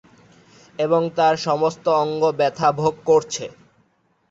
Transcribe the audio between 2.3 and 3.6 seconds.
ব্যাথা ভোগ করছে।